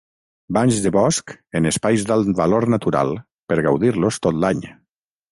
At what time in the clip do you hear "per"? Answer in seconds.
3.53-3.59